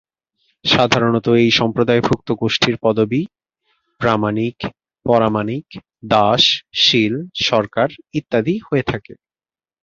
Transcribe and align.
সাধারণত 0.65 1.27
এই 1.41 1.51
সম্প্রদায় 1.59 2.01
ভুক্ত 2.01 2.29
গোষ্ঠীর 2.41 2.75
পদবি 2.83 3.21
প্রামানিক, 4.01 4.57
পরামানিক, 5.05 5.65
দাস, 6.09 6.43
শীল, 6.83 7.13
সরকার, 7.43 7.89
ইত্যাদি 8.13 8.55
হয়ে 8.67 8.83
থাকে। 8.83 9.13